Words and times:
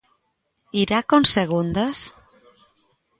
Irá 0.83 0.99
con 1.11 1.23
segundas? 1.37 1.97